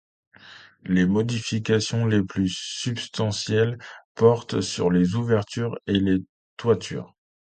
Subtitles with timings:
[0.85, 3.77] Les modifications les plus substantielles
[4.15, 6.17] portent sur les ouvertures et les
[6.57, 7.13] toitures.